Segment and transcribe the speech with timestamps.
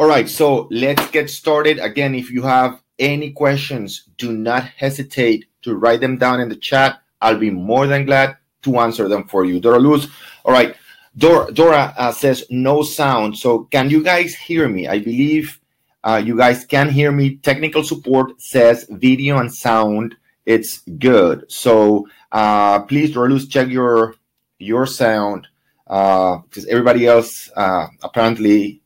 [0.00, 1.80] All right, so let's get started.
[1.80, 6.54] Again, if you have any questions, do not hesitate to write them down in the
[6.54, 7.02] chat.
[7.20, 9.58] I'll be more than glad to answer them for you.
[9.58, 10.06] Dora Luz,
[10.44, 10.76] all right.
[11.16, 13.36] Dora, Dora uh, says no sound.
[13.36, 14.86] So can you guys hear me?
[14.86, 15.58] I believe
[16.04, 17.34] uh, you guys can hear me.
[17.38, 20.14] Technical support says video and sound.
[20.46, 21.50] It's good.
[21.50, 24.14] So uh, please, Dora Luz, check your
[24.60, 25.48] your sound
[25.84, 28.80] because uh, everybody else uh, apparently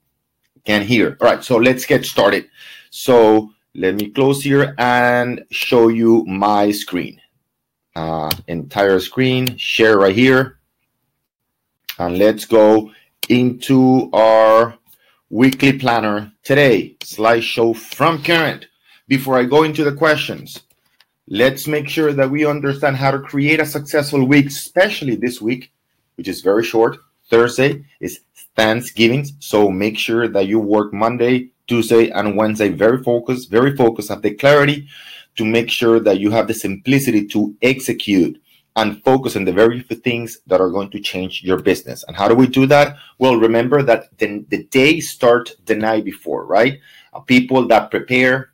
[0.64, 1.16] can hear.
[1.20, 2.48] All right, so let's get started.
[2.90, 7.20] So let me close here and show you my screen.
[7.94, 10.58] Uh, entire screen, share right here.
[11.98, 12.90] And let's go
[13.28, 14.78] into our
[15.30, 18.66] weekly planner today, slideshow from Current.
[19.08, 20.62] Before I go into the questions,
[21.28, 25.72] let's make sure that we understand how to create a successful week, especially this week,
[26.16, 26.98] which is very short.
[27.32, 28.20] Thursday is
[28.54, 34.10] Thanksgiving, so make sure that you work Monday, Tuesday, and Wednesday very focused, very focused,
[34.10, 34.86] have the clarity
[35.36, 38.38] to make sure that you have the simplicity to execute
[38.76, 42.04] and focus on the very few things that are going to change your business.
[42.06, 42.96] And how do we do that?
[43.18, 46.80] Well, remember that the, the day starts the night before, right?
[47.14, 48.51] Uh, people that prepare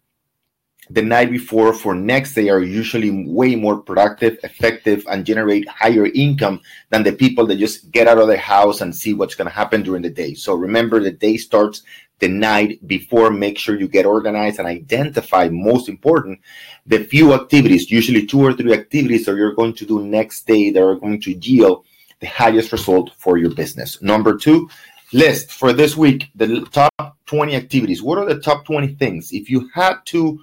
[0.90, 6.06] the night before for next day are usually way more productive, effective, and generate higher
[6.06, 9.48] income than the people that just get out of their house and see what's going
[9.48, 10.34] to happen during the day.
[10.34, 11.82] So remember, the day starts
[12.20, 13.30] the night before.
[13.30, 16.40] Make sure you get organized and identify, most important,
[16.86, 20.70] the few activities, usually two or three activities that you're going to do next day
[20.70, 21.84] that are going to yield
[22.20, 24.00] the highest result for your business.
[24.02, 24.68] Number two,
[25.12, 28.02] list for this week the top 20 activities.
[28.02, 29.32] What are the top 20 things?
[29.32, 30.40] If you had to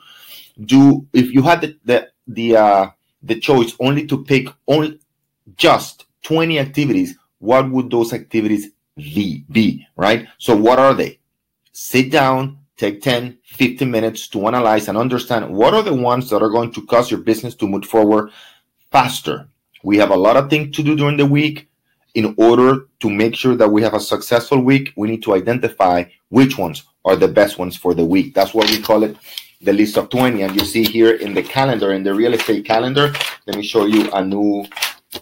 [0.64, 2.90] do if you had the the the, uh,
[3.22, 5.00] the choice only to pick only
[5.58, 10.28] just 20 activities what would those activities be, be right?
[10.38, 11.20] So what are they?
[11.72, 16.42] Sit down take 10 15 minutes to analyze and understand what are the ones that
[16.42, 18.32] are going to cause your business to move forward
[18.92, 19.48] faster.
[19.84, 21.70] We have a lot of things to do during the week.
[22.16, 26.06] In order to make sure that we have a successful week we need to identify
[26.30, 28.34] which ones are the best ones for the week.
[28.34, 29.18] That's what we call it
[29.62, 32.66] the list of 20 and you see here in the calendar in the real estate
[32.66, 33.14] calendar
[33.48, 34.66] let me show you a new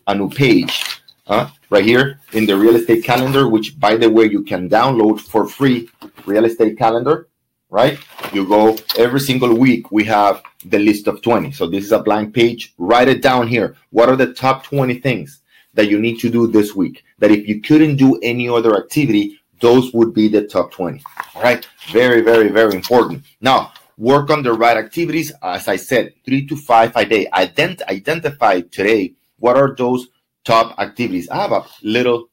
[0.07, 4.25] a new page uh, right here in the real estate calendar which by the way
[4.25, 5.89] you can download for free
[6.25, 7.27] real estate calendar
[7.73, 7.97] right?
[8.31, 12.03] You go every single week we have the list of 20 so this is a
[12.03, 12.73] blank page.
[12.77, 13.75] Write it down here.
[13.89, 15.41] What are the top 20 things
[15.73, 17.03] that you need to do this week?
[17.17, 21.01] That if you couldn't do any other activity those would be the top 20
[21.35, 21.67] all right?
[21.91, 23.25] Very very very important.
[23.41, 25.31] Now work on the right activities.
[25.41, 27.27] As I said, three to five a day.
[27.33, 30.07] Ident- identify today what are those
[30.43, 31.29] top activities.
[31.29, 32.29] I have a little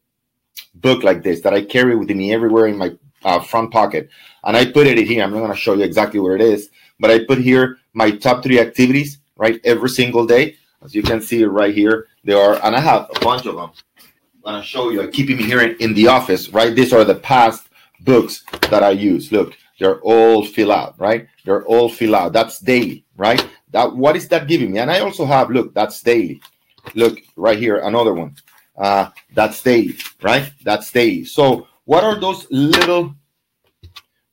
[0.75, 2.93] book like this that I carry with me everywhere in my
[3.25, 4.09] uh, front pocket,
[4.45, 5.23] and I put it here.
[5.23, 8.11] I'm not going to show you exactly what it is, but I put here my
[8.11, 10.57] top three activities right every single day.
[10.83, 13.71] As you can see right here, there are, and I have a bunch of them.
[14.47, 15.03] I'm going to show you.
[15.03, 16.75] I keep them here in, in the office, right?
[16.75, 17.69] These are the past
[18.01, 19.31] books that I use.
[19.31, 21.27] Look, they're all fill out, right?
[21.45, 22.35] They're all fill out.
[22.35, 23.45] That's daily, right?
[23.71, 24.79] That what is that giving me?
[24.79, 26.41] And I also have look, that's daily.
[26.95, 28.37] Look right here, another one.
[28.77, 30.53] Uh, that's daily, right?
[30.63, 31.25] That's daily.
[31.25, 33.15] So what are those little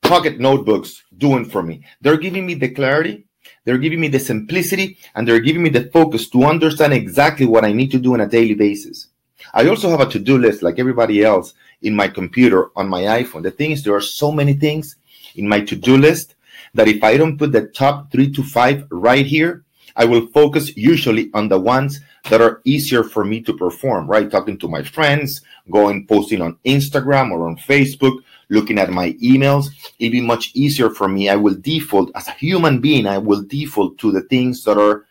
[0.02, 1.84] pocket notebooks doing for me?
[2.02, 3.26] They're giving me the clarity,
[3.64, 7.64] they're giving me the simplicity, and they're giving me the focus to understand exactly what
[7.64, 9.08] I need to do on a daily basis.
[9.54, 13.44] I also have a to-do list like everybody else in my computer on my iPhone.
[13.44, 14.98] The thing is, there are so many things
[15.38, 16.36] in my to-do list
[16.74, 19.64] that if I don't put the top three to five right here,
[19.96, 22.00] I will focus usually on the ones
[22.30, 24.30] that are easier for me to perform, right?
[24.30, 29.68] Talking to my friends, going posting on Instagram or on Facebook, looking at my emails.
[29.98, 31.30] It'd be much easier for me.
[31.30, 35.06] I will default as a human being, I will default to the things that are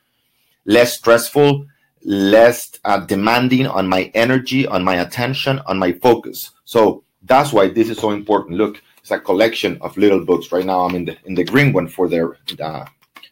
[0.67, 1.67] less stressful,
[2.05, 6.53] less uh, demanding on my energy, on my attention, on my focus.
[6.65, 8.57] So that's why this is so important.
[8.57, 10.51] Look, it's a collection of little books.
[10.51, 12.85] Right now, I'm in the in the green one for the uh,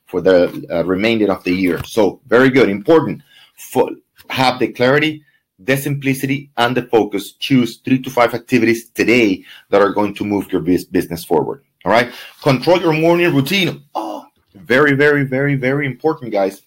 [0.07, 1.83] for the uh, remainder of the year.
[1.83, 3.23] So very good, important.
[3.57, 3.91] For,
[4.31, 5.25] have the clarity,
[5.59, 7.33] the simplicity, and the focus.
[7.33, 11.65] Choose three to five activities today that are going to move your business forward.
[11.85, 12.13] All right.
[12.41, 13.83] Control your morning routine.
[13.97, 16.63] Oh, very, very, very, very important, guys.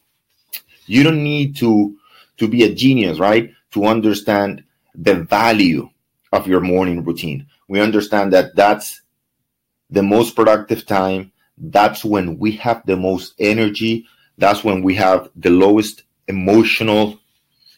[0.86, 1.96] You don't need to
[2.40, 3.54] to be a genius, right?
[3.72, 5.90] To understand the value
[6.34, 9.02] of your morning routine we understand that that's
[9.90, 11.32] the most productive time.
[11.58, 14.06] That's when we have the most energy.
[14.38, 17.20] That's when we have the lowest emotional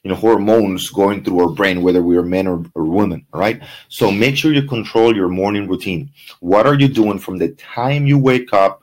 [0.03, 3.61] you know hormones going through our brain whether we are men or, or women right
[3.89, 6.09] so make sure you control your morning routine
[6.39, 8.81] what are you doing from the time you wake up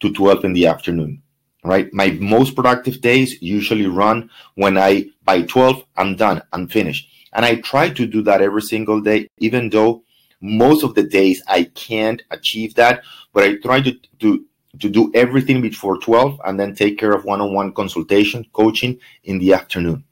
[0.00, 1.22] to 12 in the afternoon
[1.64, 7.08] right my most productive days usually run when i by 12 i'm done i'm finished
[7.32, 10.02] and i try to do that every single day even though
[10.40, 13.02] most of the days i can't achieve that
[13.32, 14.44] but i try to, to
[14.80, 19.52] to do everything before 12 and then take care of one-on-one consultation coaching in the
[19.52, 20.04] afternoon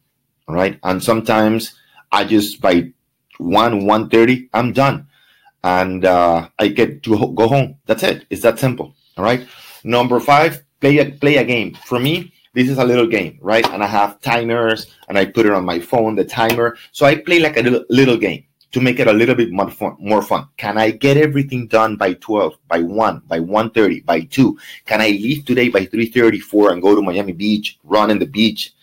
[0.49, 0.79] all right?
[0.83, 1.75] And sometimes
[2.13, 2.93] i just by
[3.39, 5.09] 1 1.30 i'm done.
[5.63, 7.77] And uh, i get to ho- go home.
[7.87, 8.27] That's it.
[8.31, 9.47] It's that simple all right?
[9.83, 11.75] Number five play a play a game.
[11.87, 13.69] For me this is a little game right?
[13.71, 16.77] And i have timers and i put it on my phone the timer.
[16.93, 18.45] So i play like a little, little game
[18.75, 20.49] to make it a little bit more fun, more fun.
[20.57, 24.59] Can I get everything done by 12, by 1, by 1.30, by 2?
[24.85, 28.75] Can I leave today by 3.34 and go to Miami Beach, run in the beach,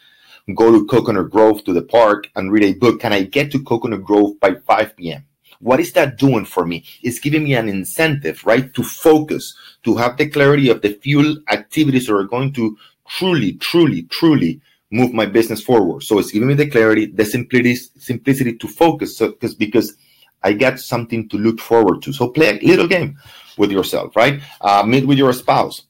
[0.55, 3.01] go to Coconut Grove to the park and read a book?
[3.01, 5.25] Can I get to Coconut Grove by 5 p.m.?
[5.59, 6.85] What is that doing for me?
[7.03, 8.73] It's giving me an incentive, right?
[8.73, 9.53] To focus,
[9.83, 14.61] to have the clarity of the fuel activities that are going to truly, truly, truly
[14.91, 16.03] move my business forward.
[16.03, 19.17] So it's giving me the clarity, the simplicity, simplicity to focus.
[19.17, 19.95] So because because
[20.43, 22.13] I get something to look forward to.
[22.13, 23.17] So play a little game
[23.57, 24.41] with yourself, right?
[24.59, 25.83] Uh, meet with your spouse.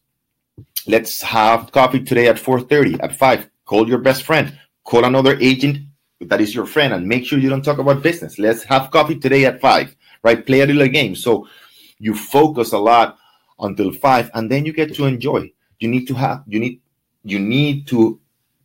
[0.87, 3.49] Let's have coffee today at 4:30, at 5.
[3.65, 4.57] Call your best friend.
[4.83, 5.77] Call another agent
[6.21, 8.37] that is your friend and make sure you don't talk about business.
[8.37, 10.45] Let's have coffee today at 5, right?
[10.45, 11.15] Play a little game.
[11.15, 11.47] So
[11.97, 13.17] you focus a lot
[13.59, 15.51] until 5 and then you get to enjoy.
[15.79, 16.81] You need to have you need
[17.23, 18.19] you need to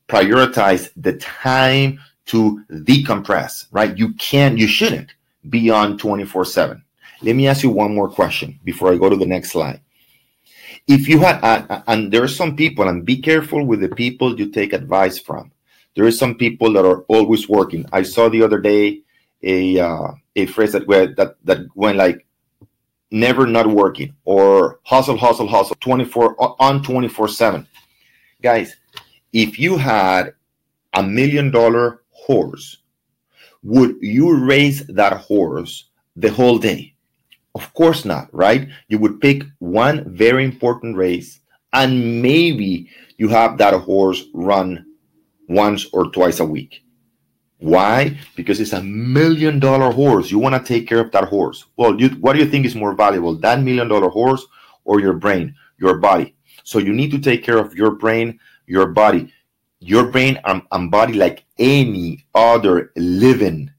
[0.09, 3.97] prioritize the time to decompress, right?
[3.97, 5.15] You can't, you shouldn't
[5.49, 6.83] be on 24 7.
[7.23, 9.81] Let me ask you one more question before I go to the next slide.
[10.87, 14.39] If you had, uh, and there are some people, and be careful with the people
[14.39, 15.51] you take advice from.
[15.95, 17.87] There are some people that are always working.
[17.93, 19.01] I saw the other day
[19.43, 22.27] a uh, a phrase that went that that went like
[23.11, 27.67] never not working or hustle hustle hustle 24 on 24 7
[28.43, 28.75] guys
[29.37, 30.33] if you had
[30.95, 32.79] a million dollar horse,
[33.63, 36.95] would you race that horse the whole day?
[37.55, 38.69] Of course not, right?
[38.89, 41.41] You would pick one very important race
[41.75, 42.89] and maybe
[43.19, 44.87] you have that horse run
[45.51, 46.83] once or twice a week.
[47.59, 48.17] Why?
[48.37, 50.31] Because it's a million dollar horse.
[50.31, 51.67] You want to take care of that horse.
[51.77, 54.47] Well, you, what do you think is more valuable, that million dollar horse
[54.85, 56.35] or your brain, your body?
[56.65, 59.33] So you need to take care of your brain, your body,
[59.81, 63.71] your brain and, and body, like any other living,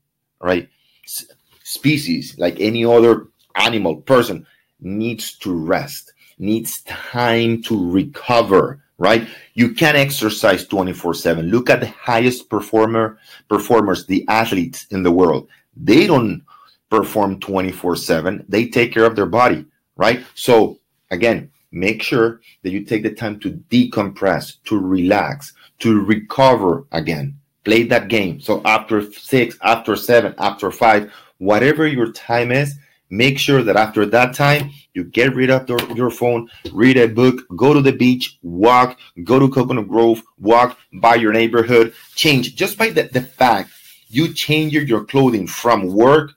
[0.41, 0.69] right,
[1.05, 1.25] S-
[1.63, 4.45] species, like any other animal, person,
[4.79, 9.27] needs to rest, needs time to recover, right?
[9.53, 11.47] You can't exercise 24 7.
[11.47, 13.19] Look at the highest performer
[13.49, 15.47] performers, the athletes in the world.
[15.75, 16.43] They don't
[16.89, 18.45] perform 24 7.
[18.47, 20.23] They take care of their body, right?
[20.35, 20.79] So
[21.11, 27.37] again, make sure that you take the time to decompress, to relax, to recover again.
[27.63, 28.39] Play that game.
[28.39, 32.75] So after six, after seven, after five, whatever your time is,
[33.09, 37.43] make sure that after that time, you get rid of your phone, read a book,
[37.55, 42.77] go to the beach, walk, go to Coconut Grove, walk by your neighborhood, change just
[42.77, 43.69] by the, the fact
[44.09, 46.33] you change your clothing from work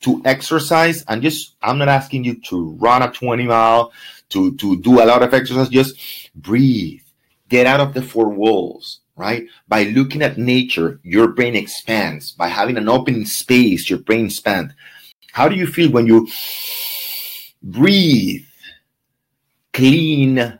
[0.00, 3.92] to exercise and just i'm not asking you to run a 20 mile
[4.30, 5.96] to to do a lot of exercise just
[6.34, 7.02] breathe.
[7.48, 9.46] Get out of the four walls right?
[9.68, 12.32] By looking at nature your brain expands.
[12.32, 14.72] By having an open space your brain expands
[15.32, 16.28] how do you feel when you
[17.62, 18.44] breathe?
[19.72, 20.58] Clean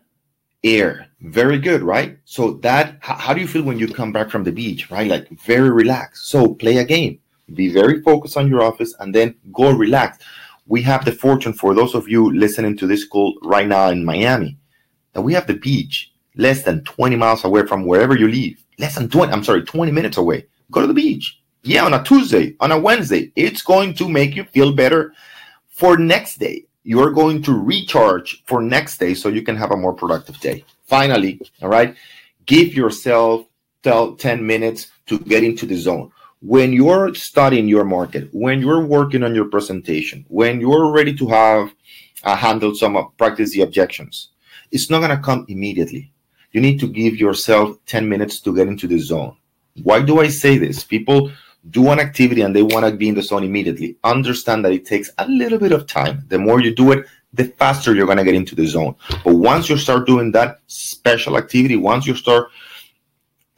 [0.63, 1.09] air.
[1.21, 2.19] Very good right?
[2.25, 5.09] So that how, how do you feel when you come back from the beach right?
[5.09, 6.29] Like very relaxed.
[6.29, 7.19] So play a game.
[7.55, 10.19] Be very focused on your office and then go relax
[10.71, 14.05] we have the fortune for those of you listening to this call right now in
[14.05, 14.57] miami
[15.13, 18.65] that we have the beach less than 20 miles away from wherever you live.
[18.79, 20.47] Less than 20 i'm sorry 20 minutes away.
[20.71, 21.39] Go to the beach.
[21.65, 25.13] Yeah on a tuesday on a wednesday it's going to make you feel better
[25.69, 26.65] for next day.
[26.85, 30.65] You're going to recharge for next day so you can have a more productive day.
[30.87, 31.97] Finally all right
[32.47, 33.45] give yourself
[33.83, 39.23] 10 minutes to get into the zone when you're studying your market, when you're working
[39.23, 41.73] on your presentation, when you're ready to have
[42.25, 44.29] uh, handle some uh, practice the objections,
[44.73, 46.11] it's not going to come immediately.
[46.53, 49.37] You need to give yourself 10 minutes to get into the zone.
[49.83, 50.83] Why do I say this?
[50.83, 51.31] People
[51.69, 53.97] do an activity and they want to be in the zone immediately.
[54.03, 56.25] Understand that it takes a little bit of time.
[56.29, 58.97] The more you do it, the faster you're going to get into the zone.
[59.25, 62.51] But once you start doing that special activity, once you start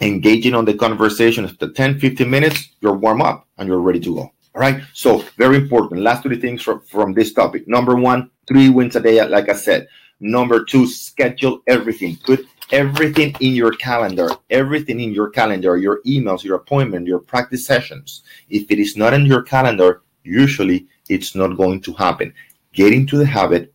[0.02, 4.14] engaging on the conversation after 10, 15 minutes, you're warm up and you're ready to
[4.14, 4.21] go.
[4.54, 4.82] All right.
[4.92, 6.02] So very important.
[6.02, 7.66] Last three things from, from this topic.
[7.66, 9.88] Number one, three wins a day, like I said.
[10.21, 12.16] Number two, schedule everything.
[12.25, 17.66] Put everything in your calendar, everything in your calendar, your emails, your appointment, your practice
[17.66, 18.23] sessions.
[18.49, 22.32] If it is not in your calendar, usually it's not going to happen.
[22.73, 23.73] Get into the habit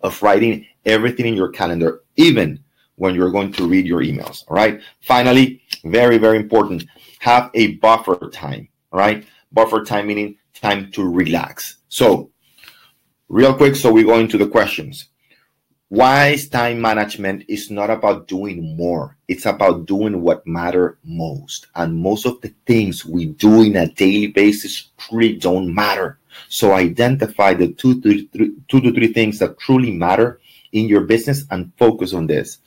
[0.00, 2.63] of writing everything in your calendar, even
[2.96, 4.44] when you're going to read your emails.
[4.48, 4.80] All right.
[5.00, 6.84] Finally, very, very important,
[7.20, 8.68] have a buffer time.
[8.92, 9.26] All right.
[9.52, 11.76] Buffer time meaning time to relax.
[11.88, 12.30] So,
[13.28, 15.08] real quick, so we go into the questions.
[15.90, 19.16] Wise time management is not about doing more.
[19.28, 21.68] It's about doing what matter most.
[21.76, 26.18] And most of the things we do in a daily basis truly don't matter.
[26.48, 30.40] So identify the two to three, two to three things that truly matter
[30.74, 32.58] in your business and focus on this.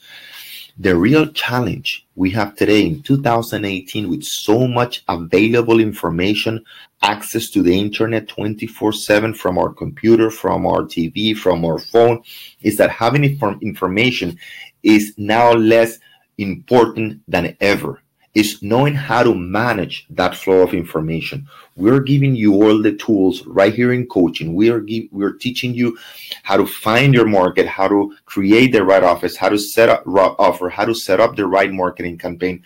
[0.80, 6.64] The real challenge we have today in 2018 with so much available information,
[7.02, 12.22] access to the internet 24 7 from our computer, from our TV, from our phone,
[12.62, 13.24] is that having
[13.62, 14.38] information
[14.84, 16.00] is now less
[16.38, 18.02] important than ever
[18.38, 21.48] is knowing how to manage that flow of information.
[21.76, 24.54] We're giving you all the tools right here in coaching.
[24.54, 25.98] We are give, we're teaching you
[26.44, 30.04] how to find your market, how to create the right office, how to set up
[30.06, 32.64] offer, how to set up the right marketing campaign,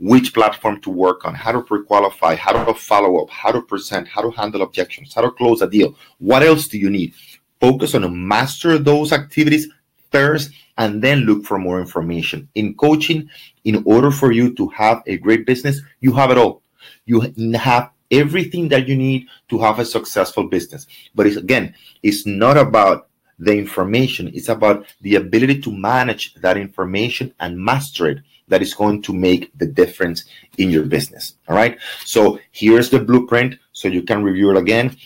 [0.00, 4.08] which platform to work on, how to pre-qualify, how to follow up, how to present,
[4.08, 5.94] how to handle objections, how to close a deal.
[6.18, 7.14] What else do you need?
[7.60, 9.68] Focus on master those activities
[10.12, 12.48] first and then look for more information.
[12.54, 13.28] In coaching,
[13.64, 16.62] in order for you to have a great business, you have it all.
[17.06, 20.86] You have everything that you need to have a successful business.
[21.14, 26.56] But it's, again, it's not about the information, it's about the ability to manage that
[26.56, 30.24] information and master it that is going to make the difference
[30.58, 31.34] in your business.
[31.48, 31.78] All right.
[32.04, 34.96] So here's the blueprint so you can review it again.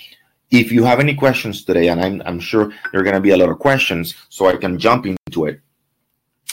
[0.56, 3.32] If you have any questions today, and I'm, I'm sure there are going to be
[3.32, 5.60] a lot of questions, so I can jump into it.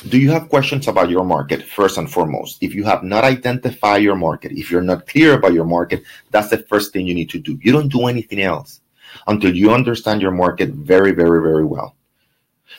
[0.09, 2.57] Do you have questions about your market first and foremost?
[2.59, 6.49] If you have not identified your market, if you're not clear about your market, that's
[6.49, 7.57] the first thing you need to do.
[7.61, 8.81] You don't do anything else
[9.27, 11.95] until you understand your market very, very, very well.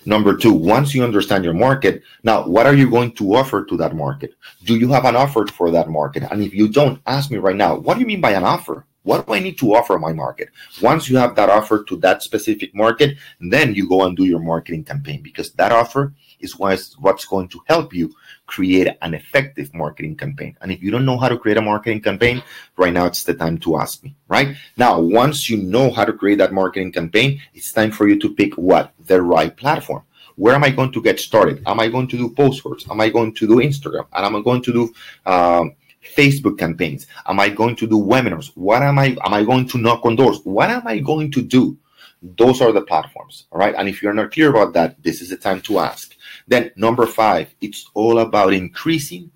[0.05, 3.79] Number two, once you understand your market, now what are you going to offer to
[3.79, 4.35] that market?
[4.65, 6.25] Do you have an offer for that market?
[6.31, 8.85] And if you don't, ask me right now, what do you mean by an offer?
[9.05, 10.49] What do I need to offer my market?
[10.83, 14.41] Once you have that offer to that specific market, then you go and do your
[14.41, 18.15] marketing campaign because that offer is what's going to help you
[18.47, 20.57] create an effective marketing campaign.
[20.61, 22.43] And if you don't know how to create a marketing campaign,
[22.77, 24.57] right now it's the time to ask me, right?
[24.77, 28.35] Now, once you know how to create that marketing campaign, it's time for you to
[28.35, 28.93] pick what?
[29.07, 30.03] The right platform.
[30.37, 31.63] Where am I going to get started?
[31.67, 32.89] Am I going to do postcards?
[32.91, 34.07] Am I going to do Instagram?
[34.13, 34.95] And am I going to do
[35.31, 35.77] um,
[36.17, 37.07] Facebook campaigns?
[37.27, 38.51] Am I going to do webinars?
[38.55, 40.41] What am I am I going to knock on doors?
[40.45, 41.77] What am I going to do?
[42.23, 43.47] Those are the platforms.
[43.53, 43.75] All right.
[43.77, 46.15] And if you're not clear about that, this is the time to ask.
[46.49, 49.31] Then number five, it's all about increasing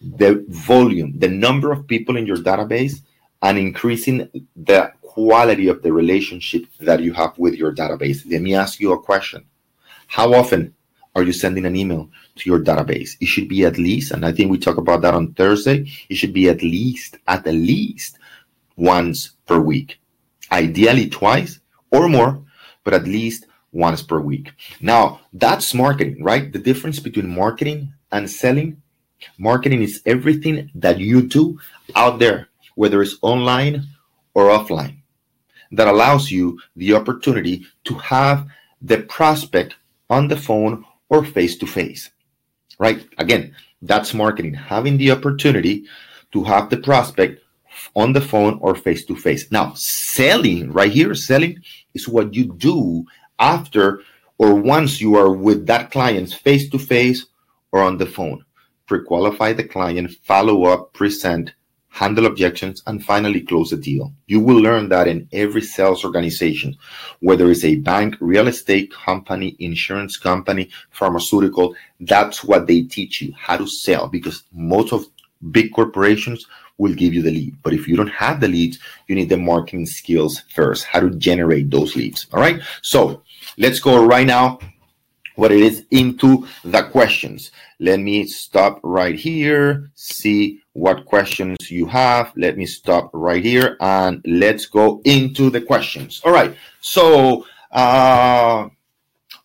[0.00, 3.00] the volume, the number of people in your database,
[3.42, 8.30] and increasing the quality of the relationship that you have with your database.
[8.30, 9.44] Let me ask you a question.
[10.06, 10.74] How often
[11.16, 13.16] are you sending an email to your database?
[13.20, 16.16] It should be at least, and I think we talk about that on Thursday, it
[16.16, 18.18] should be at least, at the least
[18.76, 19.98] once per week.
[20.52, 21.58] Ideally twice
[21.90, 22.44] or more,
[22.84, 24.52] but at least once per week.
[24.82, 26.52] Now, that's marketing, right?
[26.52, 28.82] The difference between marketing and selling.
[29.38, 31.58] Marketing is everything that you do
[31.94, 33.86] out there, whether it's online
[34.34, 34.98] or offline,
[35.72, 38.46] that allows you the opportunity to have
[38.82, 39.76] the prospect
[40.10, 42.10] on the phone or face to face,
[42.78, 43.06] right?
[43.18, 45.84] Again, that's marketing, having the opportunity
[46.32, 47.42] to have the prospect
[47.94, 49.50] on the phone or face to face.
[49.50, 51.62] Now, selling right here, selling
[51.94, 53.04] is what you do
[53.38, 54.02] after
[54.38, 57.26] or once you are with that client face to face
[57.72, 58.44] or on the phone.
[58.86, 61.52] Pre qualify the client, follow up, present,
[61.96, 64.12] handle objections, and finally close the deal.
[64.26, 66.76] You will learn that in every sales organization,
[67.20, 73.32] whether it's a bank, real estate company, insurance company, pharmaceutical, that's what they teach you
[73.34, 75.06] how to sell because most of
[75.50, 77.56] big corporations will give you the lead.
[77.62, 81.10] But if you don't have the leads, you need the marketing skills first, how to
[81.10, 82.26] generate those leads.
[82.34, 82.60] All right.
[82.82, 83.22] So
[83.56, 84.58] let's go right now
[85.36, 87.52] what it is into the questions.
[87.78, 92.24] Let me stop right here, see what questions you have.
[92.36, 96.20] Let me stop right here and let's go into the questions.
[96.24, 96.52] All right.
[96.80, 98.68] So, uh,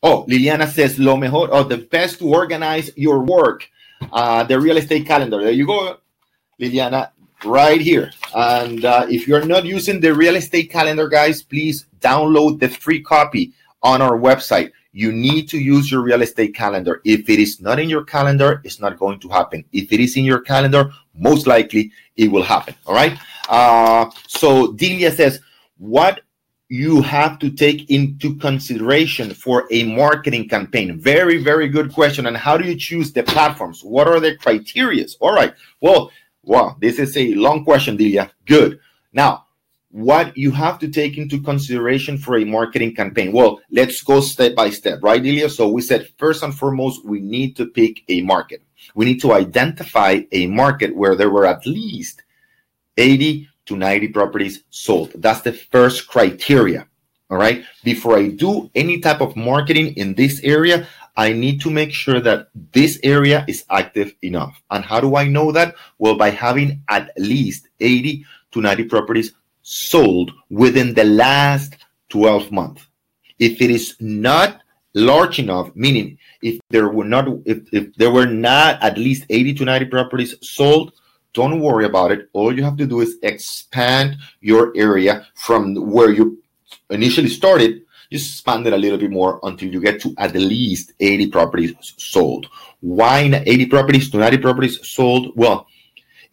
[0.04, 3.62] oh, Liliana says, lo mejor, or the best to organize your work
[4.02, 5.38] Uh, the real estate calendar.
[5.46, 5.80] There you go,
[6.58, 7.14] Liliana,
[7.46, 8.10] right here.
[8.34, 13.02] And uh, if you're not using the real estate calendar, guys, please download the free
[13.14, 14.74] copy on our website.
[14.92, 16.94] You need to use your real estate calendar.
[17.06, 19.60] If it is not in your calendar, it's not going to happen.
[19.72, 20.84] If it is in your calendar,
[21.22, 22.76] most likely it will happen.
[22.86, 23.18] All right.
[23.48, 25.40] Uh, so Delia says,
[25.78, 26.22] what
[26.68, 31.00] you have to take into consideration for a marketing campaign?
[31.00, 32.26] Very, very good question.
[32.28, 33.84] And how do you choose the platforms?
[33.84, 35.16] What are the criterias?
[35.20, 35.54] All right.
[35.82, 36.12] Well,
[36.44, 38.32] wow, this is a long question, Delia.
[38.46, 38.80] Good.
[39.14, 39.46] Now,
[39.92, 43.34] what you have to take into consideration for a marketing campaign.
[43.34, 45.50] Well, let's go step by step, right, Delia?
[45.50, 48.64] So we said first and foremost, we need to pick a market.
[48.96, 52.24] We need to identify a market where there were at least
[52.98, 55.12] 80 to 90 properties sold.
[55.16, 56.88] That's the first criteria.
[57.30, 57.64] All right.
[57.84, 62.20] Before I do any type of marketing in this area, I need to make sure
[62.20, 64.62] that this area is active enough.
[64.70, 65.76] And how do I know that?
[65.98, 71.78] Well, by having at least 80 to 90 properties sold within the last
[72.10, 72.86] 12 months.
[73.40, 74.62] If it is not
[74.94, 79.54] large enough, meaning if there were not if, if there were not at least 80
[79.56, 80.94] to 90 properties sold,
[81.34, 82.30] don't worry about it.
[82.34, 86.44] All you have to do is expand your area from where you
[86.90, 87.84] initially started.
[88.12, 91.74] Just expand it a little bit more until you get to at least 80 properties
[91.98, 92.48] sold.
[92.82, 95.32] Why 80 properties to 90 properties sold?
[95.36, 95.68] Well,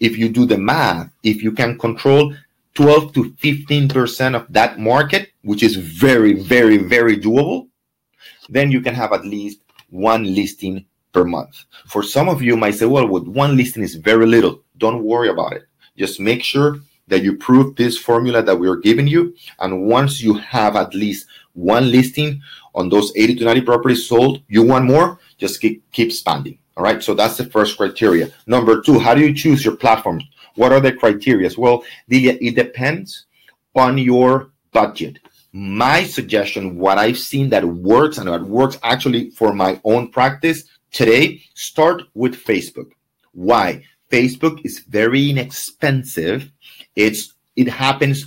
[0.01, 2.35] if you do the math, if you can control
[2.75, 7.69] 12 to 15% of that market, which is very, very, very doable,
[8.49, 11.65] then you can have at least one listing per month.
[11.87, 14.63] For some of you might say, well, with one listing is very little.
[14.77, 15.67] Don't worry about it.
[15.97, 16.79] Just make sure
[17.09, 19.35] that you prove this formula that we are giving you.
[19.59, 22.43] And once you have at least one listing
[22.75, 26.59] on those 80 to 90 properties sold, you want more, just keep, keep expanding.
[26.77, 27.03] All right.
[27.03, 28.31] So that's the first criteria.
[28.47, 30.25] Number two, how do you choose your platforms?
[30.55, 31.51] What are the criteria?
[31.57, 33.27] Well, it depends
[33.75, 35.19] on your budget.
[35.53, 40.65] My suggestion, what I've seen that works and what works actually for my own practice
[40.93, 42.91] today, start with Facebook.
[43.33, 43.85] Why?
[44.11, 46.51] Facebook is very inexpensive.
[46.97, 48.27] It's it happens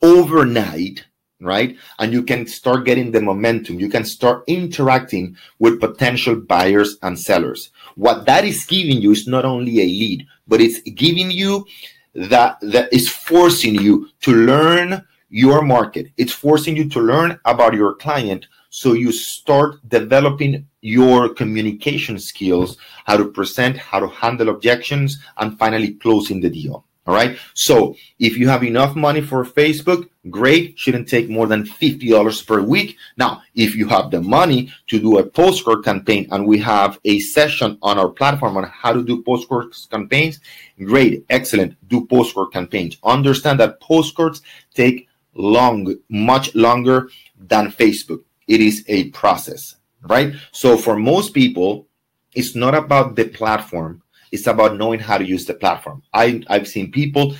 [0.00, 1.04] overnight,
[1.40, 1.76] right?
[1.98, 3.78] And you can start getting the momentum.
[3.78, 7.70] You can start interacting with potential buyers and sellers.
[7.96, 11.66] What that is giving you is not only a lead, but it's giving you
[12.14, 16.12] that that is forcing you to learn your market.
[16.18, 22.76] It's forcing you to learn about your client so you start developing your communication skills,
[23.06, 26.84] how to present, how to handle objections, and finally closing the deal.
[27.06, 27.36] All right.
[27.54, 30.78] So if you have enough money for Facebook, great.
[30.78, 32.96] Shouldn't take more than $50 per week.
[33.16, 37.18] Now, if you have the money to do a postcard campaign and we have a
[37.18, 40.38] session on our platform on how to do postcard campaigns,
[40.78, 41.24] great.
[41.28, 41.76] Excellent.
[41.88, 42.96] Do postcard campaigns.
[43.02, 44.42] Understand that postcards
[44.72, 48.22] take long, much longer than Facebook.
[48.48, 50.34] It is a process, right?
[50.52, 51.86] So for most people,
[52.34, 56.02] it's not about the platform it's about knowing how to use the platform.
[56.12, 57.36] I, I've seen people,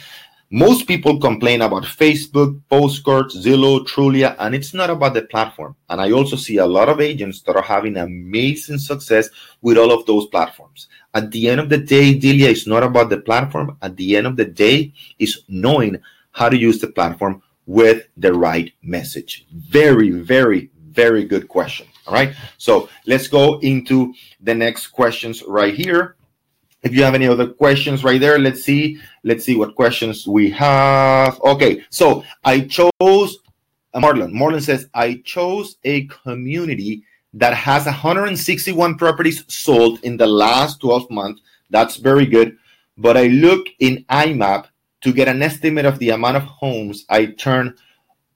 [0.51, 5.75] most people complain about Facebook, Postcards, Zillow, Trulia, and it's not about the platform.
[5.89, 9.31] And I also see a lot of agents that are having amazing success
[9.63, 10.89] with all of those platforms.
[11.15, 13.79] At the end of the day, Delia, it's not about the platform.
[13.81, 15.97] At the end of the day, it's knowing
[16.33, 19.47] how to use the platform with the right message.
[19.53, 21.87] Very, very, very good question.
[22.07, 22.35] All right.
[22.59, 26.17] So let's go into the next questions right here.
[26.83, 29.01] If you have any other questions right there, let's see.
[29.23, 31.41] Let's see what questions we have.
[31.43, 33.39] Okay, so I chose
[33.95, 34.33] uh, Marlon.
[34.33, 41.11] Marlon says, I chose a community that has 161 properties sold in the last 12
[41.11, 41.43] months.
[41.71, 42.57] That's very good.
[42.99, 44.67] But I look in iMapp
[45.03, 47.77] to get an estimate of the amount of homes I turn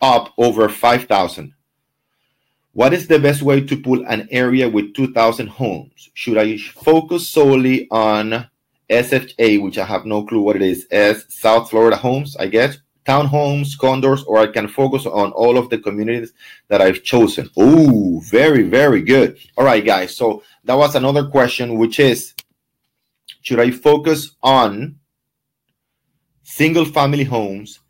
[0.00, 1.54] up over 5,000.
[2.72, 6.10] What is the best way to pull an area with 2,000 homes?
[6.12, 8.48] Should I focus solely on
[8.90, 12.78] SFA, which I have no clue what it is, as South Florida homes, I guess,
[13.06, 16.32] townhomes, condos, or I can focus on all of the communities
[16.68, 17.48] that I've chosen?
[17.56, 19.38] Oh, very, very good.
[19.56, 20.14] All right, guys.
[20.14, 22.34] So that was another question, which is
[23.42, 24.96] should I focus on
[26.46, 27.80] single family homes,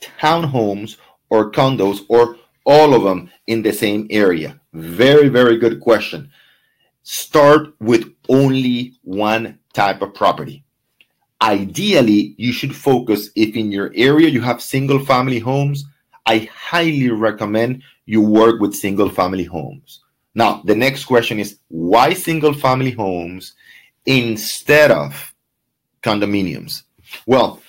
[0.00, 0.96] townhomes,
[1.28, 4.58] or condos, or all of them in the same area?
[4.72, 6.30] Very, very good question.
[7.02, 10.64] Start with only one type of property.
[11.42, 15.84] Ideally, you should focus if in your area you have single family homes.
[16.24, 20.00] I highly recommend you work with single family homes.
[20.34, 23.54] Now, the next question is why single family homes
[24.06, 25.34] instead of
[26.02, 26.84] condominiums?
[27.26, 27.60] Well,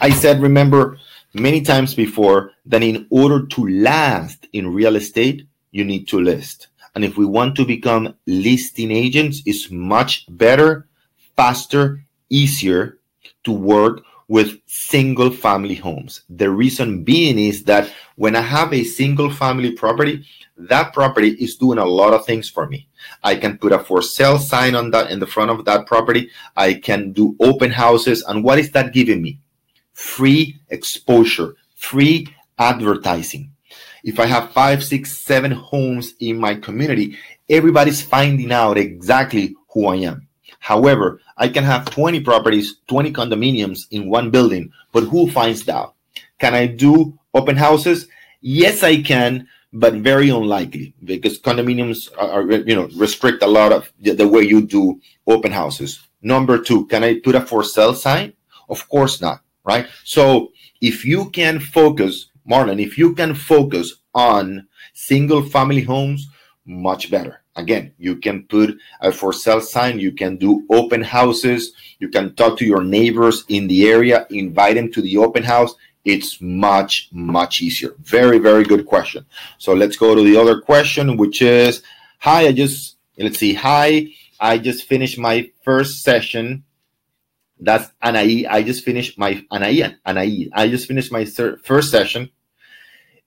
[0.00, 0.98] I said, remember
[1.34, 6.68] many times before that in order to last in real estate, you need to list.
[6.94, 10.88] And if we want to become listing agents, it's much better,
[11.36, 12.98] faster, easier
[13.44, 16.22] to work with single family homes.
[16.30, 20.24] The reason being is that when I have a single family property,
[20.56, 22.88] that property is doing a lot of things for me.
[23.22, 26.30] I can put a for sale sign on that in the front of that property.
[26.56, 28.22] I can do open houses.
[28.22, 29.40] And what is that giving me?
[30.00, 32.26] Free exposure, free
[32.58, 33.52] advertising.
[34.02, 37.18] If I have five, six, seven homes in my community,
[37.50, 40.26] everybody's finding out exactly who I am.
[40.58, 45.94] However, I can have 20 properties, 20 condominiums in one building, but who finds out?
[46.38, 48.08] Can I do open houses?
[48.40, 53.70] Yes, I can, but very unlikely because condominiums are, are you know restrict a lot
[53.70, 56.00] of the, the way you do open houses.
[56.22, 58.32] Number two, can I put a for sale sign?
[58.68, 59.86] Of course not, right?
[60.04, 66.28] So if you can focus, Marlon, if you can focus on single family homes,
[66.66, 67.42] much better.
[67.56, 72.34] Again, you can put a for sale sign, you can do open houses, you can
[72.34, 77.08] talk to your neighbors in the area, invite them to the open house it's much,
[77.12, 77.94] much easier.
[78.00, 79.24] Very, very good question.
[79.58, 81.82] So let's go to the other question, which is
[82.20, 83.54] Hi, I just, let's see.
[83.54, 86.64] Hi, I just finished my first session.
[87.60, 88.46] That's Anaí.
[88.48, 89.96] I just finished my Anaí.
[90.06, 90.50] Anaí.
[90.54, 92.30] I just finished my first session.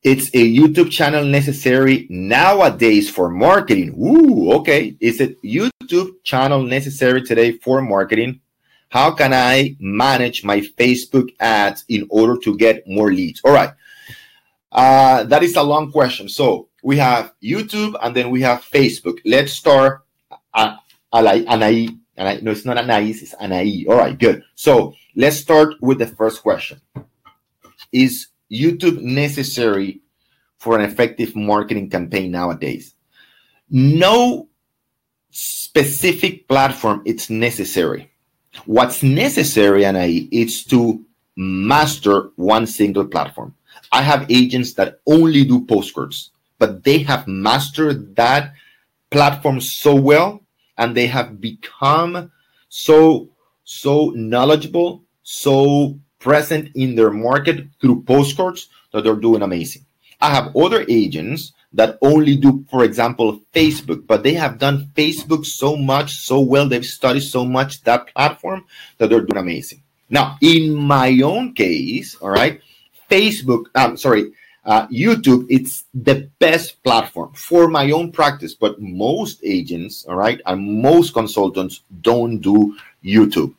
[0.01, 3.95] It's a YouTube channel necessary nowadays for marketing.
[3.97, 4.97] Ooh, okay.
[4.99, 8.41] Is it YouTube channel necessary today for marketing?
[8.89, 13.41] How can I manage my Facebook ads in order to get more leads?
[13.45, 13.71] All right.
[14.71, 16.27] Uh, that is a long question.
[16.27, 19.19] So we have YouTube and then we have Facebook.
[19.23, 20.05] Let's start.
[20.53, 20.75] Uh,
[22.17, 23.87] Anai, Anai, no, it's not Anais, it's Anai.
[23.87, 24.43] All right, good.
[24.55, 26.81] So let's start with the first question.
[27.91, 30.01] Is YouTube necessary
[30.57, 32.95] for an effective marketing campaign nowadays?
[33.69, 34.47] No
[35.31, 38.13] specific platform it's necessary
[38.65, 41.03] What's necessary, and I, is to
[41.35, 43.55] master one single platform.
[43.91, 48.53] I have agents that only do postcards, but they have mastered that
[49.09, 50.42] platform so well
[50.77, 52.31] and they have become
[52.69, 53.29] so
[53.63, 59.85] so knowledgeable, so present in their market through postcards that they're doing amazing.
[60.21, 65.45] I have other agents that only do, for example, Facebook, but they have done Facebook
[65.45, 68.65] so much, so well, they've studied so much that platform
[68.97, 69.81] that they're doing amazing.
[70.09, 72.61] Now, in my own case, all right,
[73.09, 74.31] Facebook, I'm sorry,
[74.65, 80.41] uh, YouTube, it's the best platform for my own practice, but most agents, all right,
[80.45, 83.53] and most consultants don't do YouTube.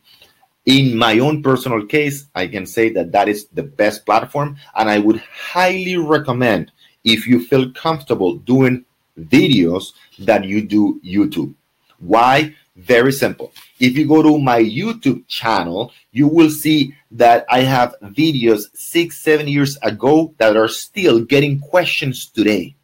[0.66, 4.88] In my own personal case, I can say that that is the best platform, and
[4.88, 6.72] I would highly recommend
[7.04, 8.84] if you feel comfortable doing
[9.20, 11.54] videos that you do YouTube.
[11.98, 12.54] Why?
[12.76, 13.52] Very simple.
[13.78, 19.18] If you go to my YouTube channel, you will see that I have videos six,
[19.18, 22.74] seven years ago that are still getting questions today.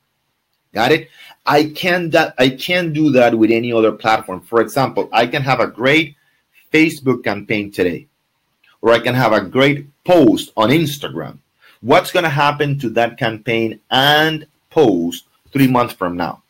[0.72, 1.08] Got it?
[1.44, 4.40] I can that I can't do that with any other platform.
[4.42, 6.14] For example, I can have a great
[6.72, 8.06] Facebook campaign today,
[8.80, 11.38] or I can have a great post on Instagram
[11.82, 16.42] What's going to happen to that campaign and post three months from now?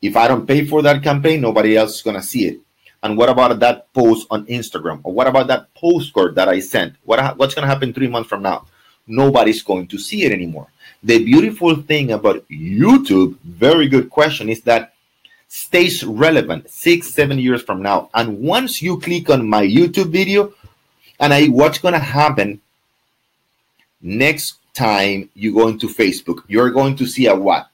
[0.00, 2.60] If I don't pay for that campaign, nobody else is going to see it.
[3.02, 5.00] And what about that post on Instagram?
[5.02, 6.94] Or what about that postcard that I sent?
[7.04, 8.66] What, what's going to happen three months from now?
[9.06, 10.68] Nobody's going to see it anymore.
[11.02, 14.94] The beautiful thing about YouTube, very good question, is that
[15.48, 18.08] stays relevant six, seven years from now.
[18.14, 20.54] And once you click on my YouTube video,
[21.18, 22.60] and I what's going to happen
[24.00, 27.68] next time you go into Facebook, you're going to see a what?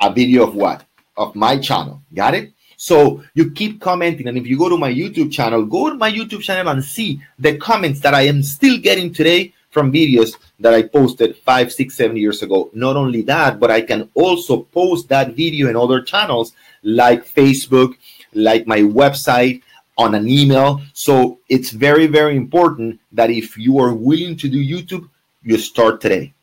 [0.00, 0.84] A video of what?
[1.16, 2.02] Of my channel.
[2.12, 2.52] Got it?
[2.82, 4.26] So you keep commenting.
[4.26, 7.22] And if you go to my YouTube channel, go to my YouTube channel and see
[7.38, 11.94] the comments that I am still getting today from videos that I posted five, six,
[11.94, 12.70] seven years ago.
[12.74, 17.94] Not only that, but I can also post that video in other channels like Facebook,
[18.34, 19.62] like my website,
[19.96, 20.82] on an email.
[20.92, 25.08] So it's very, very important that if you are willing to do YouTube,
[25.44, 26.34] you start today.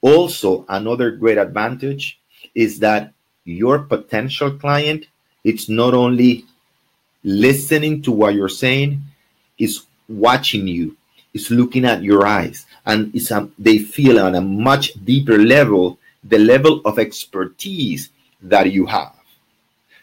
[0.00, 2.18] Also, another great advantage
[2.54, 3.12] is that
[3.44, 5.04] your potential client
[5.48, 6.44] it's not only
[7.24, 8.90] listening to what you're saying,
[9.58, 10.96] it's watching you,
[11.34, 15.98] it's looking at your eyes, and it's a, they feel on a much deeper level
[16.32, 18.10] the level of expertise
[18.42, 19.16] that you have.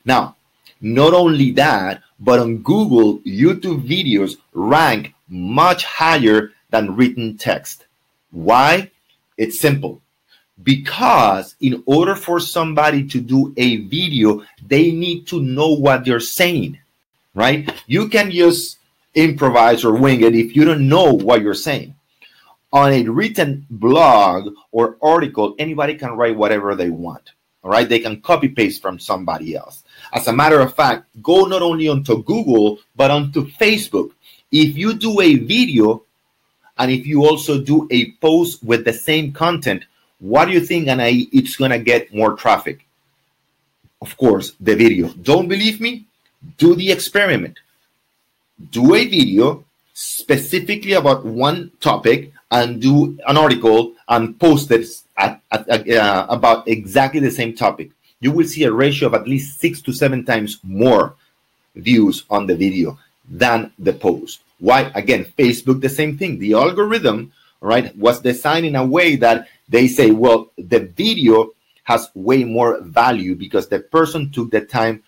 [0.04, 0.36] Now,
[0.82, 7.86] Not only that, but on Google, YouTube videos rank much higher than written text.
[8.32, 8.92] Why?
[9.38, 10.02] It's simple.
[10.64, 16.20] Because in order for somebody to do a video, they need to know what they're
[16.20, 16.80] saying,
[17.34, 17.70] right?
[17.88, 18.80] You can just
[19.14, 21.96] improvise or wing it if you don't know what you're saying.
[22.72, 27.32] On a written blog or article, anybody can write whatever they want.
[27.64, 29.84] All right, they can copy paste from somebody else.
[30.14, 34.12] As a matter of fact, go not only onto Google, but onto Facebook.
[34.52, 36.04] If you do a video
[36.78, 39.86] and if you also do a post with the same content,
[40.20, 42.86] what do you think and I, it's to get more traffic?
[44.02, 45.10] Of course, the video.
[45.10, 46.06] Don't believe me?
[46.58, 47.60] Do the experiment.
[48.72, 55.42] Do a video specifically about one topic and do an article and post it at,
[55.52, 57.92] at, uh, about exactly the same topic.
[58.20, 61.16] You will see a ratio of at least six to seven times more
[61.76, 62.98] views on the video
[63.30, 64.42] than the post.
[64.60, 64.92] Why?
[64.96, 66.40] Again, Facebook, the same thing.
[66.40, 67.34] The algorithm,
[67.66, 71.52] right, was designed in a way that they say, well, the video
[71.84, 75.04] has way more value because the person took the time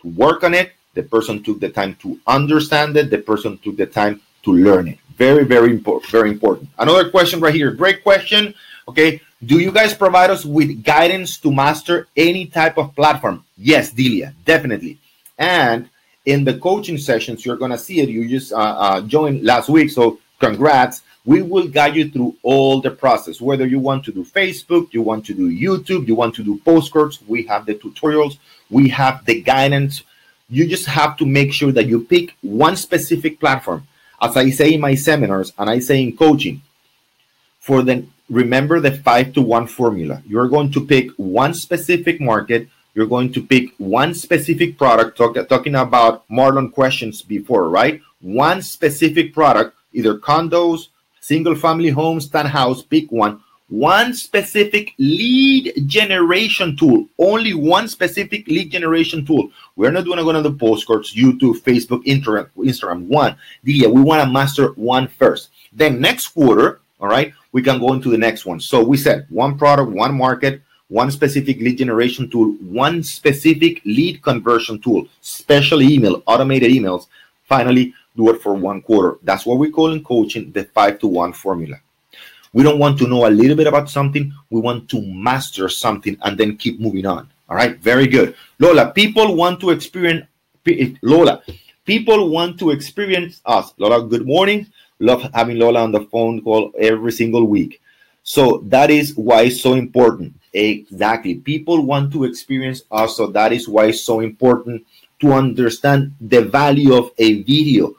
[0.00, 3.76] to work on it, the person took the time to understand it, the person took
[3.76, 4.98] the time to learn it.
[5.16, 6.10] Very, very important.
[6.10, 6.68] Very important.
[6.78, 7.70] Another question right here.
[7.72, 8.54] Great question.
[8.86, 9.20] Okay.
[9.44, 13.44] Do you guys provide us with guidance to master any type of platform?
[13.56, 14.98] Yes, Delia, definitely.
[15.38, 15.88] And
[16.26, 18.08] in the coaching sessions, you're going to see it.
[18.08, 19.90] You just uh, uh, joined last week.
[19.90, 21.02] So congrats.
[21.28, 25.02] We will guide you through all the process, whether you want to do Facebook, you
[25.02, 27.18] want to do YouTube, you want to do postcards.
[27.28, 28.38] We have the tutorials,
[28.70, 30.04] we have the guidance.
[30.48, 33.86] You just have to make sure that you pick one specific platform.
[34.22, 36.62] As I say in my seminars and I say in coaching,
[37.60, 40.22] for the remember the five to one formula.
[40.26, 42.68] You're going to pick one specific market.
[42.94, 45.18] You're going to pick one specific product.
[45.18, 48.00] Talk, talking about Marlon questions before, right?
[48.22, 50.88] One specific product, either condos,
[51.28, 53.40] single family homes, townhouse, pick one.
[53.68, 59.50] One specific lead generation tool, only one specific lead generation tool.
[59.76, 63.08] We're not going to go to the postcards, YouTube, Facebook, Instagram, Instagram.
[63.08, 65.50] One, yeah, we want to master one first.
[65.70, 68.58] Then next quarter, all right, we can go into the next one.
[68.58, 74.22] So we said one product, one market, one specific lead generation tool, one specific lead
[74.22, 77.06] conversion tool, special email, automated emails.
[77.44, 79.18] Finally, do it for one quarter.
[79.22, 81.76] That's what we call in coaching the five to one formula.
[82.52, 84.32] We don't want to know a little bit about something.
[84.50, 87.30] We want to master something and then keep moving on.
[87.48, 88.34] All right, very good.
[88.58, 90.26] Lola, people want to experience
[90.66, 91.42] eh, Lola.
[91.84, 93.72] People want to experience us.
[93.78, 94.66] Lola, good morning.
[94.98, 97.80] Love having Lola on the phone call every single week.
[98.24, 100.34] So that is why it's so important.
[100.52, 101.36] Exactly.
[101.36, 103.16] People want to experience us.
[103.16, 104.84] So that is why it's so important
[105.20, 107.94] to understand the value of a video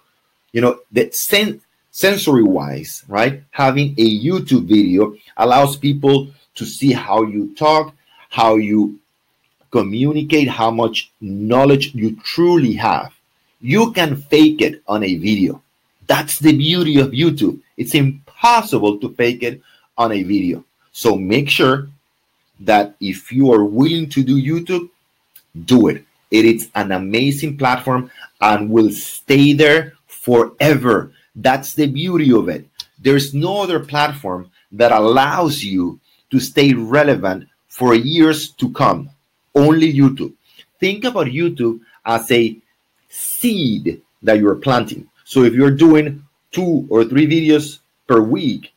[0.53, 6.91] you know that sen- sensory wise right having a youtube video allows people to see
[6.91, 7.93] how you talk
[8.29, 8.99] how you
[9.71, 13.13] communicate how much knowledge you truly have.
[13.61, 15.61] You can fake it on a video.
[16.07, 17.59] That's the beauty of youtube.
[17.77, 19.61] It's impossible to fake it
[19.97, 20.63] on a video.
[20.91, 21.89] So make sure
[22.61, 24.89] that if you are willing to do youtube
[25.65, 26.05] do it.
[26.31, 31.11] It is an amazing platform and will stay there forever.
[31.35, 32.67] That's the beauty of it.
[32.99, 35.99] There's no other platform that allows you
[36.31, 39.09] to stay relevant for years to come.
[39.55, 40.33] Only YouTube.
[40.79, 42.57] Think about YouTube as a
[43.09, 45.09] seed that you're planting.
[45.23, 48.73] So if you're doing two or three videos per week,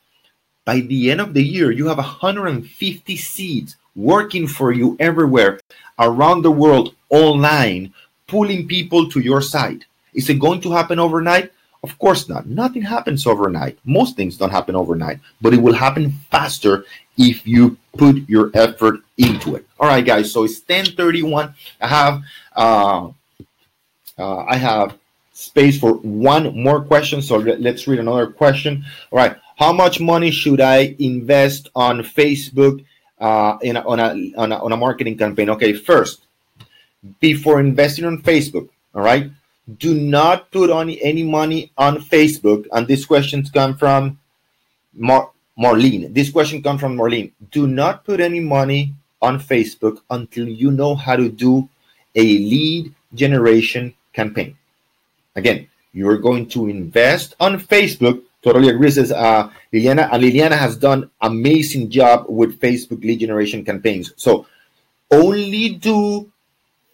[0.65, 5.61] by the end of the year, you have 150 seeds working for you everywhere
[5.99, 7.93] around the world online,
[8.27, 9.85] pulling people to your site.
[10.15, 11.53] Is it going to happen overnight?
[11.83, 12.47] Of course not.
[12.47, 13.79] Nothing happens overnight.
[13.85, 16.85] Most things don't happen overnight, but it will happen faster
[17.19, 19.67] if you put your effort into it.
[19.81, 20.31] All right, guys.
[20.31, 21.55] So it's 10:31.
[21.81, 22.23] I have
[22.55, 23.11] uh,
[24.17, 24.97] uh, I have
[25.33, 27.21] space for one more question.
[27.21, 28.85] So let's read another question.
[29.11, 29.37] All right.
[29.57, 32.85] How much money should I invest on Facebook
[33.19, 35.51] uh, in a, on a on a on a marketing campaign?
[35.51, 36.27] Okay, first,
[37.19, 39.33] before investing on Facebook, all right
[39.79, 42.67] do not put on any money on Facebook.
[42.73, 44.19] And this questions come from
[44.95, 46.13] Mar- Marlene.
[46.13, 47.33] This question comes from Marlene.
[47.51, 51.69] Do not put any money on Facebook until you know how to do
[52.15, 54.57] a lead generation campaign.
[55.37, 58.23] Again, you're going to invest on Facebook.
[58.43, 60.09] Totally agree, says uh, Liliana.
[60.13, 64.13] And Liliana has done amazing job with Facebook lead generation campaigns.
[64.17, 64.47] So
[65.11, 66.31] only do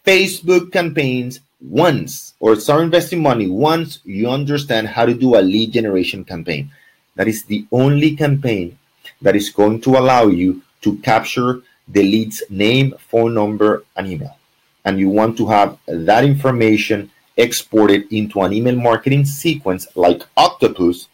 [0.04, 5.72] Facebook campaigns once or start investing money once you understand how to do a lead
[5.72, 6.70] generation campaign.
[7.16, 8.78] That is the only campaign
[9.22, 14.36] that is going to allow you to capture the lead's name, phone number, and email.
[14.84, 21.08] And you want to have that information exported into an email marketing sequence like Octopus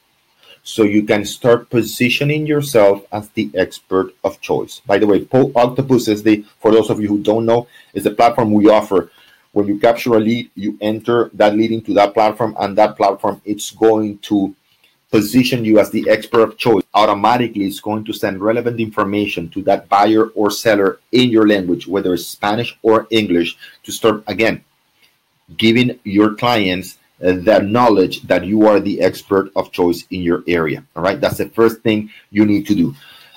[0.63, 4.81] so you can start positioning yourself as the expert of choice.
[4.87, 8.11] By the way, Octopus is the, for those of you who don't know, is the
[8.11, 9.11] platform we offer.
[9.55, 13.41] When you capture a lead, you enter that lead into that platform, and that platform
[13.45, 14.55] it's going to
[15.11, 19.63] position you as the expert of choice, automatically it's going to send relevant information to
[19.63, 24.65] that buyer or seller in your language, whether it's Spanish or English, to start again
[25.57, 30.43] giving your clients uh, that knowledge that you are the expert of choice in your
[30.49, 30.83] area.
[30.97, 32.95] All right, that's the first thing you need to do.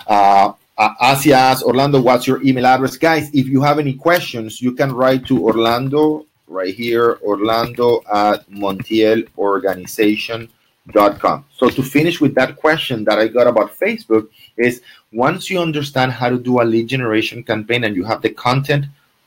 [0.08, 2.98] Uh, uh, Asia asks, Orlando, what's your email address?
[2.98, 8.50] Guys, if you have any questions, you can write to Orlando right here, Orlando at
[8.50, 11.46] Montielorganization.com.
[11.56, 16.12] So to finish with that question that I got about Facebook is once you understand
[16.12, 18.86] how to do a lead generation campaign and you have the content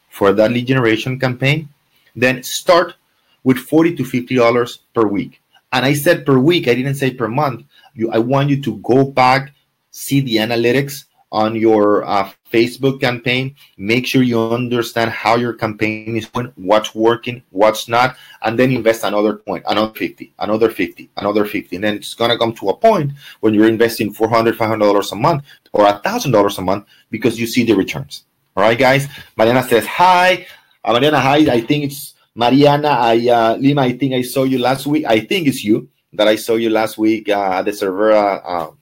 [0.09, 1.69] for that lead generation campaign,
[2.15, 2.95] then start
[3.43, 5.41] with 40 to 50 dollars per week.
[5.73, 7.65] And I said per week, I didn't say per month.
[7.95, 9.53] You I want you to go back,
[9.91, 13.55] see the analytics on your uh, Facebook campaign.
[13.77, 18.73] Make sure you understand how your campaign is going, what's working, what's not, and then
[18.73, 21.77] invest another point, another 50, another 50, another 50.
[21.77, 25.17] And then it's going to come to a point when you're investing $400, $500 a
[25.17, 28.25] month or $1,000 a month because you see the returns.
[28.57, 29.07] All right, guys.
[29.37, 30.47] Mariana says, Hi.
[30.85, 31.37] Uh, Mariana, hi.
[31.53, 32.89] I think it's Mariana.
[32.89, 35.05] I, uh, Lima, I think I saw you last week.
[35.05, 38.75] I think it's you that I saw you last week uh, at the Cervera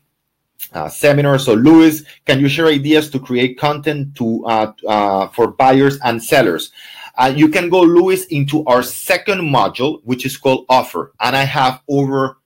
[0.72, 1.38] uh, seminar.
[1.38, 6.22] So, Luis, can you share ideas to create content to uh, uh, for buyers and
[6.22, 6.72] sellers?
[7.16, 11.42] Uh, you can go, Luis, into our second module, which is called Offer, and I
[11.42, 12.38] have over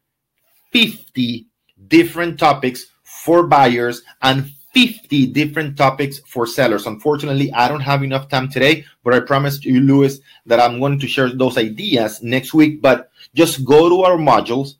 [0.72, 1.46] 50
[1.88, 6.86] different topics for buyers and 50 different topics for sellers.
[6.86, 10.98] Unfortunately, I don't have enough time today, but I promised you, Luis, that I'm going
[10.98, 12.80] to share those ideas next week.
[12.80, 14.76] But just go to our modules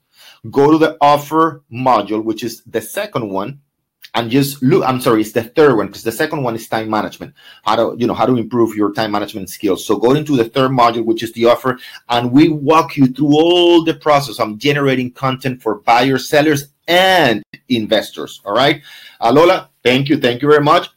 [0.51, 3.61] go to the offer module, which is the second one,
[4.15, 4.85] and just look.
[4.85, 7.35] I'm sorry, it's the third one because the second one is time management.
[7.65, 9.87] How to, you know, how to improve your time management skills.
[9.87, 11.79] So go into the third module, which is the offer,
[12.09, 17.43] and we walk you through all the process of generating content for buyers, sellers, and
[17.69, 18.41] investors.
[18.45, 18.83] All right,
[19.21, 20.89] uh, Lola, thank you, thank you very much.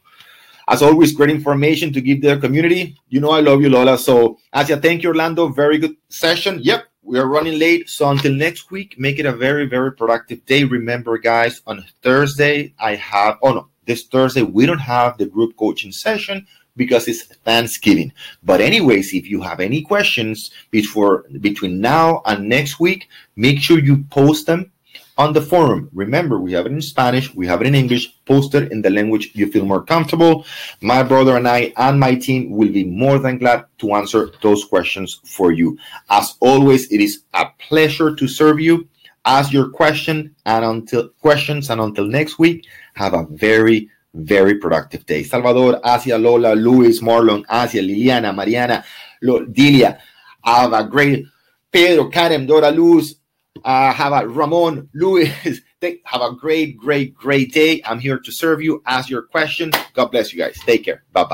[0.68, 2.98] As always, great information to give the community.
[3.08, 3.96] You know I love you, Lola.
[3.96, 5.46] So, Asia, thank you, Orlando.
[5.46, 6.58] Very good session.
[6.60, 7.88] Yep, we are running late.
[7.88, 10.64] So until next week, make it a very, very productive day.
[10.64, 15.56] Remember, guys, on Thursday, I have, oh no, this Thursday, we don't have the group
[15.56, 18.12] coaching session because it's Thanksgiving.
[18.42, 23.78] But anyways, if you have any questions before between now and next week, make sure
[23.78, 24.72] you post them
[25.18, 25.88] on the forum.
[25.92, 29.30] Remember, we have it in Spanish, we have it in English, posted in the language
[29.34, 30.44] you feel more comfortable.
[30.80, 34.64] My brother and I and my team will be more than glad to answer those
[34.64, 35.78] questions for you.
[36.10, 38.88] As always, it is a pleasure to serve you.
[39.24, 45.04] Ask your question and until questions and until next week, have a very very productive
[45.04, 45.22] day.
[45.22, 48.82] Salvador, Asia, Lola, Luis, Marlon, Asia, Liliana, Mariana,
[49.22, 49.98] Dilia,
[50.42, 51.26] have a great
[51.70, 53.16] Pedro, Karen, Dora, Luz,
[53.64, 55.30] uh, have a Ramon, Luis.
[56.04, 57.82] have a great, great, great day.
[57.84, 58.82] I'm here to serve you.
[58.86, 59.70] Ask your question.
[59.94, 60.58] God bless you guys.
[60.58, 61.04] Take care.
[61.12, 61.24] Bye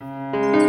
[0.00, 0.61] bye.